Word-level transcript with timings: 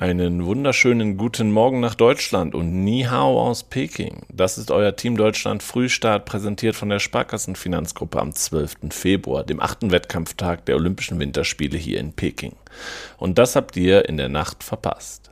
Einen 0.00 0.46
wunderschönen 0.46 1.18
guten 1.18 1.52
Morgen 1.52 1.80
nach 1.80 1.94
Deutschland 1.94 2.54
und 2.54 2.84
Ni 2.84 3.02
Hao 3.02 3.38
aus 3.38 3.64
Peking. 3.64 4.22
Das 4.32 4.56
ist 4.56 4.70
euer 4.70 4.96
Team 4.96 5.14
Deutschland 5.14 5.62
Frühstart, 5.62 6.24
präsentiert 6.24 6.74
von 6.74 6.88
der 6.88 7.00
Sparkassenfinanzgruppe 7.00 8.18
am 8.18 8.34
12. 8.34 8.76
Februar, 8.92 9.44
dem 9.44 9.60
achten 9.60 9.90
Wettkampftag 9.90 10.64
der 10.64 10.76
Olympischen 10.76 11.18
Winterspiele 11.18 11.76
hier 11.76 12.00
in 12.00 12.14
Peking. 12.14 12.56
Und 13.18 13.36
das 13.36 13.56
habt 13.56 13.76
ihr 13.76 14.08
in 14.08 14.16
der 14.16 14.30
Nacht 14.30 14.64
verpasst. 14.64 15.30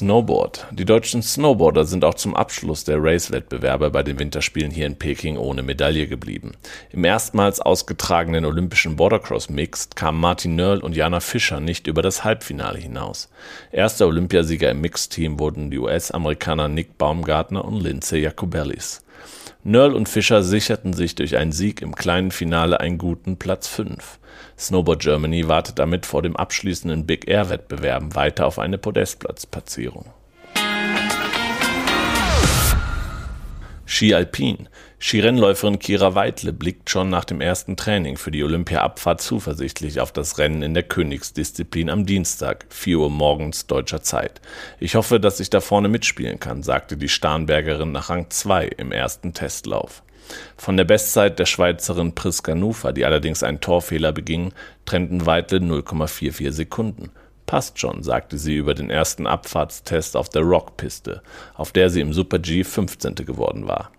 Snowboard. 0.00 0.66
Die 0.70 0.86
deutschen 0.86 1.22
Snowboarder 1.22 1.84
sind 1.84 2.06
auch 2.06 2.14
zum 2.14 2.34
Abschluss 2.34 2.84
der 2.84 3.04
Race-Wettbewerbe 3.04 3.90
bei 3.90 4.02
den 4.02 4.18
Winterspielen 4.18 4.70
hier 4.70 4.86
in 4.86 4.96
Peking 4.96 5.36
ohne 5.36 5.62
Medaille 5.62 6.06
geblieben. 6.06 6.52
Im 6.90 7.04
erstmals 7.04 7.60
ausgetragenen 7.60 8.46
olympischen 8.46 8.96
Bordercross 8.96 9.50
Mixed 9.50 9.96
kamen 9.96 10.18
Martin 10.18 10.56
Nörl 10.56 10.78
und 10.78 10.96
Jana 10.96 11.20
Fischer 11.20 11.60
nicht 11.60 11.86
über 11.86 12.00
das 12.00 12.24
Halbfinale 12.24 12.78
hinaus. 12.78 13.28
Erster 13.72 14.06
Olympiasieger 14.06 14.70
im 14.70 14.80
Mixed-Team 14.80 15.38
wurden 15.38 15.70
die 15.70 15.78
US-Amerikaner 15.78 16.68
Nick 16.68 16.96
Baumgartner 16.96 17.62
und 17.62 17.82
Lindsay 17.82 18.22
Jacobellis. 18.22 19.02
Nörl 19.62 19.94
und 19.94 20.08
Fischer 20.08 20.42
sicherten 20.42 20.92
sich 20.92 21.14
durch 21.14 21.36
einen 21.36 21.52
Sieg 21.52 21.82
im 21.82 21.94
kleinen 21.94 22.30
Finale 22.30 22.80
einen 22.80 22.98
guten 22.98 23.36
Platz 23.36 23.68
5. 23.68 24.18
Snowboard 24.58 25.02
Germany 25.02 25.48
wartet 25.48 25.78
damit 25.78 26.06
vor 26.06 26.22
dem 26.22 26.36
abschließenden 26.36 27.06
Big 27.06 27.28
Air 27.28 27.50
Wettbewerben 27.50 28.14
weiter 28.14 28.46
auf 28.46 28.58
eine 28.58 28.78
Podestplatzplatzierung. 28.78 30.06
Ski 33.92 34.14
Alpin. 34.14 34.68
Skirennläuferin 35.00 35.80
Kira 35.80 36.14
Weidle 36.14 36.52
blickt 36.52 36.88
schon 36.88 37.10
nach 37.10 37.24
dem 37.24 37.40
ersten 37.40 37.76
Training 37.76 38.16
für 38.16 38.30
die 38.30 38.44
Olympia-Abfahrt 38.44 39.20
zuversichtlich 39.20 39.98
auf 39.98 40.12
das 40.12 40.38
Rennen 40.38 40.62
in 40.62 40.74
der 40.74 40.84
Königsdisziplin 40.84 41.90
am 41.90 42.06
Dienstag, 42.06 42.66
4 42.68 43.00
Uhr 43.00 43.10
morgens 43.10 43.66
deutscher 43.66 44.00
Zeit. 44.00 44.40
Ich 44.78 44.94
hoffe, 44.94 45.18
dass 45.18 45.40
ich 45.40 45.50
da 45.50 45.60
vorne 45.60 45.88
mitspielen 45.88 46.38
kann, 46.38 46.62
sagte 46.62 46.96
die 46.96 47.08
Starnbergerin 47.08 47.90
nach 47.90 48.10
Rang 48.10 48.30
2 48.30 48.66
im 48.78 48.92
ersten 48.92 49.34
Testlauf. 49.34 50.04
Von 50.56 50.76
der 50.76 50.84
Bestzeit 50.84 51.40
der 51.40 51.46
Schweizerin 51.46 52.14
Priska 52.14 52.54
Nufa, 52.54 52.92
die 52.92 53.04
allerdings 53.04 53.42
einen 53.42 53.60
Torfehler 53.60 54.12
beging, 54.12 54.52
trennten 54.84 55.26
Weidle 55.26 55.58
0,44 55.58 56.52
Sekunden. 56.52 57.10
Passt 57.50 57.80
schon, 57.80 58.04
sagte 58.04 58.38
sie 58.38 58.54
über 58.54 58.74
den 58.74 58.90
ersten 58.90 59.26
Abfahrtstest 59.26 60.16
auf 60.16 60.28
der 60.28 60.42
Rockpiste, 60.42 61.20
auf 61.56 61.72
der 61.72 61.90
sie 61.90 62.00
im 62.00 62.12
Super 62.12 62.38
G 62.38 62.62
15. 62.62 63.16
geworden 63.16 63.66
war. 63.66 63.90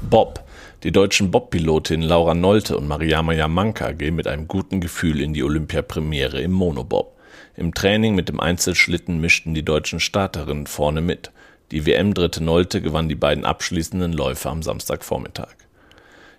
Bob. 0.00 0.42
Die 0.82 0.92
deutschen 0.92 1.30
Bob-Pilotinnen 1.30 2.08
Laura 2.08 2.32
Nolte 2.32 2.78
und 2.78 2.88
Mariama 2.88 3.34
Yamanka 3.34 3.92
gehen 3.92 4.14
mit 4.14 4.26
einem 4.26 4.48
guten 4.48 4.80
Gefühl 4.80 5.20
in 5.20 5.34
die 5.34 5.42
Olympiapremiere 5.42 6.40
im 6.40 6.52
Monobob. 6.52 7.18
Im 7.54 7.74
Training 7.74 8.14
mit 8.14 8.30
dem 8.30 8.40
Einzelschlitten 8.40 9.20
mischten 9.20 9.52
die 9.52 9.62
deutschen 9.62 10.00
Starterinnen 10.00 10.66
vorne 10.66 11.02
mit. 11.02 11.32
Die 11.70 11.84
WM-Dritte 11.84 12.42
Nolte 12.42 12.80
gewann 12.80 13.10
die 13.10 13.14
beiden 13.14 13.44
abschließenden 13.44 14.14
Läufe 14.14 14.48
am 14.48 14.62
Samstagvormittag. 14.62 15.63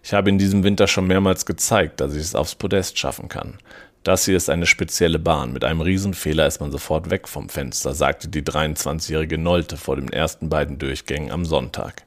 Ich 0.05 0.13
habe 0.13 0.29
in 0.29 0.37
diesem 0.37 0.63
Winter 0.63 0.85
schon 0.85 1.07
mehrmals 1.07 1.47
gezeigt, 1.47 1.99
dass 1.99 2.13
ich 2.13 2.21
es 2.21 2.35
aufs 2.35 2.53
Podest 2.53 2.99
schaffen 2.99 3.27
kann. 3.27 3.57
Das 4.03 4.25
hier 4.25 4.37
ist 4.37 4.51
eine 4.51 4.67
spezielle 4.67 5.17
Bahn. 5.17 5.51
Mit 5.51 5.63
einem 5.63 5.81
Riesenfehler 5.81 6.45
ist 6.45 6.61
man 6.61 6.71
sofort 6.71 7.09
weg 7.09 7.27
vom 7.27 7.49
Fenster, 7.49 7.95
sagte 7.95 8.27
die 8.27 8.43
23-jährige 8.43 9.39
Nolte 9.39 9.77
vor 9.77 9.95
den 9.95 10.13
ersten 10.13 10.47
beiden 10.47 10.77
Durchgängen 10.77 11.31
am 11.31 11.43
Sonntag. 11.43 12.03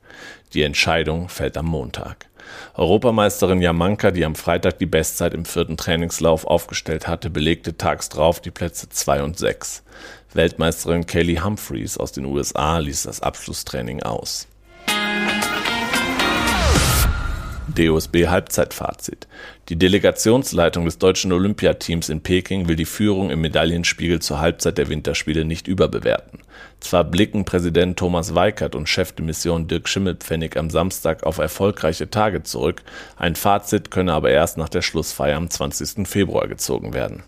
Die 0.54 0.62
Entscheidung 0.62 1.28
fällt 1.28 1.56
am 1.56 1.66
Montag. 1.66 2.28
Europameisterin 2.74 3.60
Jamanka, 3.60 4.12
die 4.12 4.24
am 4.24 4.36
Freitag 4.36 4.78
die 4.78 4.86
Bestzeit 4.86 5.34
im 5.34 5.44
vierten 5.44 5.76
Trainingslauf 5.76 6.46
aufgestellt 6.46 7.08
hatte, 7.08 7.30
belegte 7.30 7.76
tags 7.76 8.08
drauf 8.10 8.40
die 8.40 8.52
Plätze 8.52 8.88
2 8.88 9.24
und 9.24 9.38
6. 9.40 9.82
Weltmeisterin 10.34 11.04
Kaylee 11.04 11.40
Humphreys 11.40 11.98
aus 11.98 12.12
den 12.12 12.26
USA 12.26 12.78
ließ 12.78 13.02
das 13.02 13.22
Abschlusstraining 13.22 14.04
aus. 14.04 14.46
DOSB 17.78 18.26
Halbzeitfazit. 18.26 19.28
Die 19.68 19.76
Delegationsleitung 19.76 20.84
des 20.84 20.98
deutschen 20.98 21.30
Olympiateams 21.30 22.08
in 22.08 22.22
Peking 22.22 22.66
will 22.66 22.74
die 22.74 22.84
Führung 22.84 23.30
im 23.30 23.40
Medaillenspiegel 23.40 24.20
zur 24.20 24.40
Halbzeit 24.40 24.78
der 24.78 24.88
Winterspiele 24.88 25.44
nicht 25.44 25.68
überbewerten. 25.68 26.40
Zwar 26.80 27.04
blicken 27.04 27.44
Präsident 27.44 27.98
Thomas 27.98 28.34
Weikert 28.34 28.74
und 28.74 28.88
Chef 28.88 29.12
de 29.12 29.24
Mission 29.24 29.68
Dirk 29.68 29.88
Schimmelpfennig 29.88 30.56
am 30.56 30.70
Samstag 30.70 31.22
auf 31.22 31.38
erfolgreiche 31.38 32.10
Tage 32.10 32.42
zurück, 32.42 32.82
ein 33.16 33.36
Fazit 33.36 33.90
könne 33.90 34.12
aber 34.12 34.30
erst 34.30 34.58
nach 34.58 34.68
der 34.68 34.82
Schlussfeier 34.82 35.36
am 35.36 35.50
20. 35.50 36.08
Februar 36.08 36.48
gezogen 36.48 36.94
werden. 36.94 37.22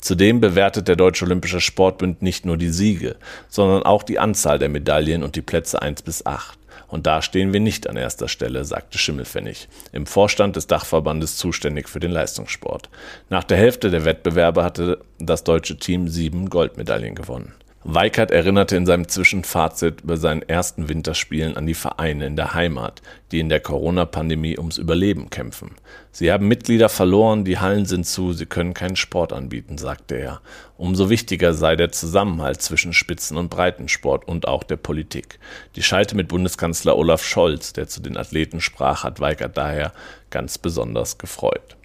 Zudem 0.00 0.40
bewertet 0.40 0.88
der 0.88 0.96
Deutsche 0.96 1.24
Olympische 1.24 1.60
Sportbund 1.60 2.22
nicht 2.22 2.46
nur 2.46 2.56
die 2.56 2.70
Siege, 2.70 3.16
sondern 3.48 3.84
auch 3.84 4.02
die 4.02 4.18
Anzahl 4.18 4.58
der 4.58 4.68
Medaillen 4.68 5.22
und 5.22 5.36
die 5.36 5.42
Plätze 5.42 5.80
1 5.80 6.02
bis 6.02 6.26
8. 6.26 6.58
Und 6.88 7.06
da 7.06 7.22
stehen 7.22 7.52
wir 7.52 7.60
nicht 7.60 7.88
an 7.88 7.96
erster 7.96 8.28
Stelle, 8.28 8.64
sagte 8.64 8.98
Schimmelfennig, 8.98 9.68
im 9.92 10.06
Vorstand 10.06 10.56
des 10.56 10.66
Dachverbandes 10.66 11.36
zuständig 11.36 11.88
für 11.88 12.00
den 12.00 12.10
Leistungssport. 12.10 12.88
Nach 13.30 13.44
der 13.44 13.56
Hälfte 13.56 13.90
der 13.90 14.04
Wettbewerbe 14.04 14.62
hatte 14.62 15.00
das 15.18 15.44
deutsche 15.44 15.78
Team 15.78 16.08
sieben 16.08 16.50
Goldmedaillen 16.50 17.14
gewonnen. 17.14 17.54
Weikert 17.86 18.30
erinnerte 18.30 18.76
in 18.76 18.86
seinem 18.86 19.08
Zwischenfazit 19.08 20.06
bei 20.06 20.16
seinen 20.16 20.40
ersten 20.40 20.88
Winterspielen 20.88 21.54
an 21.54 21.66
die 21.66 21.74
Vereine 21.74 22.24
in 22.24 22.34
der 22.34 22.54
Heimat, 22.54 23.02
die 23.30 23.40
in 23.40 23.50
der 23.50 23.60
Corona-Pandemie 23.60 24.56
ums 24.56 24.78
Überleben 24.78 25.28
kämpfen. 25.28 25.72
Sie 26.10 26.32
haben 26.32 26.48
Mitglieder 26.48 26.88
verloren, 26.88 27.44
die 27.44 27.58
Hallen 27.58 27.84
sind 27.84 28.06
zu, 28.06 28.32
sie 28.32 28.46
können 28.46 28.72
keinen 28.72 28.96
Sport 28.96 29.34
anbieten, 29.34 29.76
sagte 29.76 30.14
er. 30.14 30.40
Umso 30.78 31.10
wichtiger 31.10 31.52
sei 31.52 31.76
der 31.76 31.92
Zusammenhalt 31.92 32.62
zwischen 32.62 32.94
Spitzen- 32.94 33.36
und 33.36 33.50
Breitensport 33.50 34.26
und 34.26 34.48
auch 34.48 34.62
der 34.62 34.76
Politik. 34.76 35.38
Die 35.76 35.82
Schalte 35.82 36.16
mit 36.16 36.28
Bundeskanzler 36.28 36.96
Olaf 36.96 37.22
Scholz, 37.22 37.74
der 37.74 37.86
zu 37.86 38.00
den 38.00 38.16
Athleten 38.16 38.62
sprach, 38.62 39.04
hat 39.04 39.20
Weikert 39.20 39.58
daher 39.58 39.92
ganz 40.30 40.56
besonders 40.56 41.18
gefreut. 41.18 41.76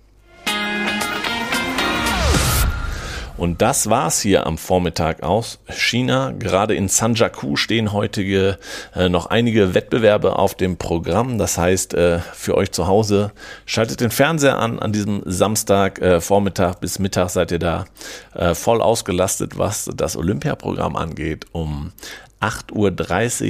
Und 3.40 3.62
das 3.62 3.90
war's 3.90 4.20
hier 4.20 4.46
am 4.46 4.58
Vormittag 4.58 5.24
aus 5.24 5.60
China. 5.70 6.34
Gerade 6.38 6.76
in 6.76 6.90
Sanjaku 6.90 7.56
stehen 7.56 7.94
heutige 7.94 8.58
äh, 8.94 9.08
noch 9.08 9.28
einige 9.28 9.74
Wettbewerbe 9.74 10.38
auf 10.38 10.56
dem 10.56 10.76
Programm. 10.76 11.38
Das 11.38 11.58
heißt, 11.58 11.94
äh, 11.94 12.20
für 12.20 12.56
euch 12.58 12.74
zu 12.74 12.88
Hause 12.88 13.32
schaltet 13.66 14.02
den 14.02 14.12
Fernseher 14.12 14.60
an. 14.60 14.78
An 14.80 14.92
diesem 14.92 15.22
Samstag 15.26 16.02
äh, 16.02 16.20
Vormittag 16.20 16.82
bis 16.82 17.00
Mittag 17.00 17.30
seid 17.30 17.54
ihr 17.54 17.60
da 17.60 17.86
äh, 18.36 18.54
voll 18.56 18.82
ausgelastet, 18.82 19.58
was 19.58 19.90
das 19.96 20.18
Olympiaprogramm 20.18 20.98
angeht. 20.98 21.46
Um 21.54 21.94
8.30 22.42 22.74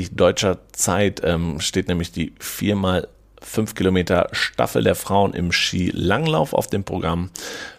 Uhr 0.01 0.15
deutscher 0.15 0.59
Zeit 0.71 1.21
ähm, 1.23 1.59
steht 1.61 1.87
nämlich 1.87 2.11
die 2.11 2.33
viermal 2.37 3.07
5 3.41 3.75
Kilometer 3.75 4.29
Staffel 4.31 4.83
der 4.83 4.95
Frauen 4.95 5.33
im 5.33 5.51
Skilanglauf 5.51 6.53
auf 6.53 6.67
dem 6.67 6.83
Programm, 6.83 7.29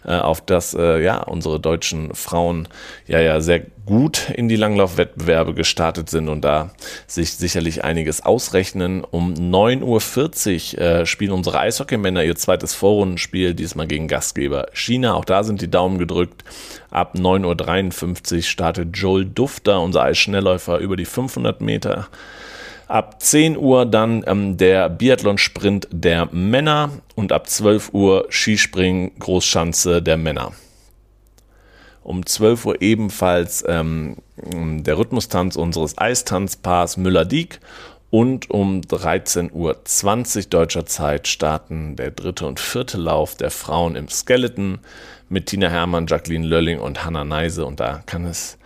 äh, 0.05 0.17
auf 0.17 0.41
das 0.41 0.73
äh, 0.73 1.01
ja 1.03 1.21
unsere 1.23 1.59
deutschen 1.59 2.13
Frauen 2.15 2.67
ja 3.07 3.19
ja 3.19 3.41
sehr 3.41 3.61
gut 3.85 4.29
in 4.29 4.47
die 4.47 4.55
Langlaufwettbewerbe 4.55 5.53
gestartet 5.53 6.09
sind 6.09 6.29
und 6.29 6.41
da 6.41 6.71
sich 7.07 7.33
sicherlich 7.33 7.83
einiges 7.83 8.23
ausrechnen. 8.23 9.03
Um 9.03 9.33
9.40 9.33 10.77
Uhr 10.77 10.81
äh, 10.81 11.05
spielen 11.05 11.31
unsere 11.31 11.59
Eishockeymänner 11.59 12.23
ihr 12.23 12.35
zweites 12.35 12.73
Vorrundenspiel, 12.73 13.53
diesmal 13.53 13.87
gegen 13.87 14.07
Gastgeber 14.07 14.67
China. 14.73 15.15
Auch 15.15 15.25
da 15.25 15.43
sind 15.43 15.61
die 15.61 15.71
Daumen 15.71 15.97
gedrückt. 15.97 16.43
Ab 16.89 17.15
9.53 17.15 18.35
Uhr 18.35 18.41
startet 18.43 18.97
Joel 18.97 19.25
Dufter, 19.25 19.81
unser 19.81 20.03
Eisschnellläufer, 20.03 20.77
über 20.77 20.95
die 20.95 21.05
500 21.05 21.61
Meter. 21.61 22.07
Ab 22.91 23.23
10 23.23 23.55
Uhr 23.57 23.85
dann 23.85 24.21
ähm, 24.27 24.57
der 24.57 24.89
Biathlon-Sprint 24.89 25.87
der 25.91 26.25
Männer 26.33 26.89
und 27.15 27.31
ab 27.31 27.47
12 27.47 27.93
Uhr 27.93 28.25
Skispringen 28.29 29.17
Großschanze 29.17 30.01
der 30.01 30.17
Männer. 30.17 30.51
Um 32.03 32.25
12 32.25 32.65
Uhr 32.65 32.81
ebenfalls 32.81 33.63
ähm, 33.65 34.17
der 34.35 34.97
Rhythmustanz 34.97 35.55
unseres 35.55 35.97
Eistanzpaars 35.97 36.97
Müller-Dieck 36.97 37.61
und 38.09 38.49
um 38.49 38.81
13.20 38.81 39.53
Uhr 39.53 40.43
deutscher 40.49 40.85
Zeit 40.85 41.29
starten 41.29 41.95
der 41.95 42.11
dritte 42.11 42.45
und 42.45 42.59
vierte 42.59 42.97
Lauf 42.97 43.35
der 43.35 43.51
Frauen 43.51 43.95
im 43.95 44.09
Skeleton 44.09 44.79
mit 45.29 45.45
Tina 45.45 45.69
Hermann, 45.69 46.07
Jacqueline 46.07 46.45
Lölling 46.45 46.81
und 46.81 47.05
Hannah 47.05 47.23
Neise. 47.23 47.65
Und 47.65 47.79
da 47.79 48.03
kann 48.05 48.25
es 48.25 48.57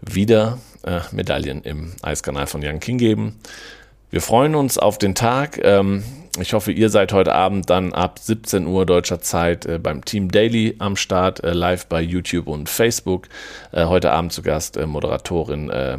wieder 0.00 0.56
äh, 0.84 1.00
Medaillen 1.12 1.62
im 1.62 1.92
Eiskanal 2.02 2.46
von 2.46 2.62
Yang 2.62 2.80
King 2.80 2.98
geben. 2.98 3.38
Wir 4.10 4.20
freuen 4.20 4.54
uns 4.54 4.78
auf 4.78 4.98
den 4.98 5.16
Tag. 5.16 5.58
Ähm, 5.64 6.04
ich 6.38 6.52
hoffe, 6.52 6.72
ihr 6.72 6.88
seid 6.88 7.12
heute 7.12 7.32
Abend 7.32 7.70
dann 7.70 7.92
ab 7.92 8.18
17 8.20 8.66
Uhr 8.66 8.86
deutscher 8.86 9.20
Zeit 9.20 9.66
äh, 9.66 9.78
beim 9.78 10.04
Team 10.04 10.30
Daily 10.30 10.76
am 10.78 10.96
Start, 10.96 11.42
äh, 11.42 11.52
live 11.52 11.86
bei 11.86 12.00
YouTube 12.00 12.46
und 12.46 12.68
Facebook. 12.68 13.28
Äh, 13.72 13.86
heute 13.86 14.12
Abend 14.12 14.32
zu 14.32 14.42
Gast 14.42 14.76
äh, 14.76 14.86
Moderatorin 14.86 15.70
äh, 15.70 15.98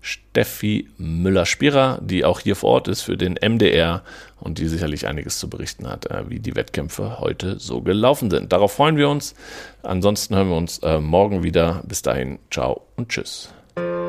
Steffi 0.00 0.88
Müller-Spierer, 0.98 1.98
die 2.00 2.24
auch 2.24 2.38
hier 2.38 2.54
vor 2.54 2.70
Ort 2.70 2.86
ist 2.86 3.02
für 3.02 3.16
den 3.16 3.34
MDR 3.34 4.02
und 4.38 4.58
die 4.58 4.68
sicherlich 4.68 5.08
einiges 5.08 5.40
zu 5.40 5.50
berichten 5.50 5.88
hat, 5.88 6.06
wie 6.28 6.38
die 6.38 6.54
Wettkämpfe 6.54 7.18
heute 7.18 7.58
so 7.58 7.80
gelaufen 7.80 8.30
sind. 8.30 8.52
Darauf 8.52 8.74
freuen 8.74 8.96
wir 8.96 9.08
uns. 9.08 9.34
Ansonsten 9.82 10.36
hören 10.36 10.50
wir 10.50 10.56
uns 10.56 10.80
morgen 11.00 11.42
wieder. 11.42 11.82
Bis 11.88 12.02
dahin, 12.02 12.38
ciao 12.52 12.82
und 12.94 13.08
tschüss. 13.08 13.48
Thank 13.76 13.88
you. 13.88 14.05